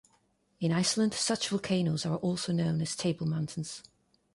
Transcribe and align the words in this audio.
In 0.59 0.71
Iceland, 0.71 1.13
such 1.13 1.49
volcanoes 1.49 2.07
are 2.07 2.17
also 2.17 2.51
known 2.51 2.81
as 2.81 2.95
table 2.95 3.27
mountains. 3.27 3.83